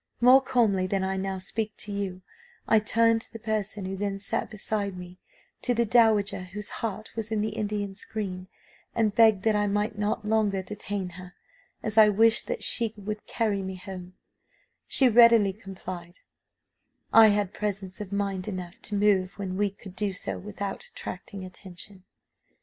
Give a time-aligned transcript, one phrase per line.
[0.19, 2.23] More calmly than I now speak to you,
[2.67, 5.19] I turned to the person who then sat beside me,
[5.61, 8.47] to the dowager whose heart was in the Indian screen,
[8.95, 11.35] and begged that I might not longer detain her,
[11.83, 14.15] as I wished that she would carry me home
[14.87, 16.21] she readily complied:
[17.13, 21.45] I had presence of mind enough to move when we could do so without attracting
[21.45, 22.05] attention.